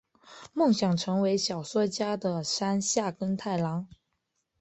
[0.55, 3.87] 梦想成为小说家的山下耕太郎！